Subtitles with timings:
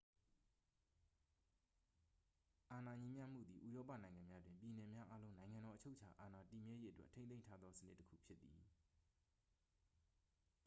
[2.71, 8.59] အာဏာညီမျှမှုသည် ဥရောပနိုင်ငံများတွင် ပြည်နယ်များအားလုံး နိုင်ငံတော် အချုပ်အချာအာဏာ တည်မြဲရေးအတွက်ထိန်းသိမ်းထားသေ စနစ်တစ်ခုဖြစ်သည်